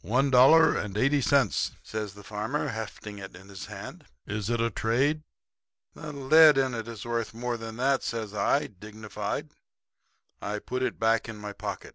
[0.00, 4.06] "'One dollar and eighty cents,' says the farmer hefting it in his hand.
[4.26, 5.22] 'Is it a trade?'
[5.94, 9.50] "'The lead in it is worth more than that,' says I, dignified.
[10.40, 11.94] I put it back in my pocket.